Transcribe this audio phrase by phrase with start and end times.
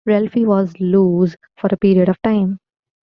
[0.03, 2.57] Ralphie was loose for a period of time.